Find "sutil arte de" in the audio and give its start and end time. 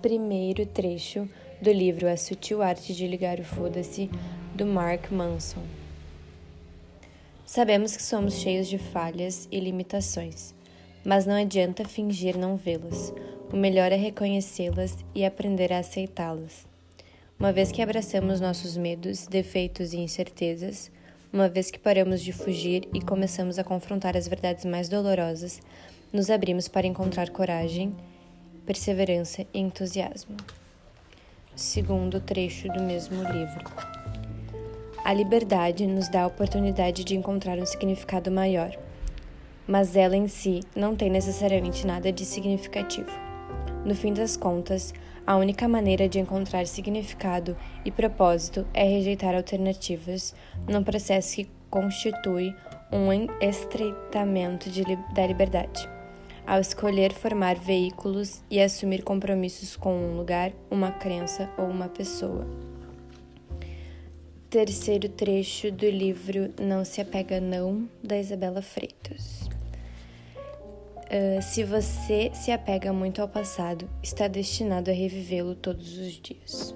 2.16-3.06